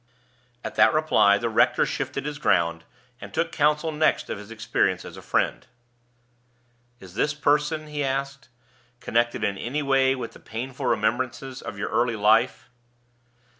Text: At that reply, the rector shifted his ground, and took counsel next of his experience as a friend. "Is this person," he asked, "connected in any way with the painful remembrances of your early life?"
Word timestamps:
At 0.63 0.73
that 0.77 0.95
reply, 0.95 1.37
the 1.37 1.47
rector 1.47 1.85
shifted 1.85 2.25
his 2.25 2.39
ground, 2.39 2.85
and 3.21 3.31
took 3.31 3.51
counsel 3.51 3.91
next 3.91 4.31
of 4.31 4.39
his 4.39 4.49
experience 4.49 5.05
as 5.05 5.15
a 5.15 5.21
friend. 5.21 5.67
"Is 6.99 7.13
this 7.13 7.35
person," 7.35 7.85
he 7.85 8.03
asked, 8.03 8.49
"connected 8.99 9.43
in 9.43 9.59
any 9.59 9.83
way 9.83 10.15
with 10.15 10.31
the 10.31 10.39
painful 10.39 10.87
remembrances 10.87 11.61
of 11.61 11.77
your 11.77 11.89
early 11.89 12.15
life?" 12.15 12.71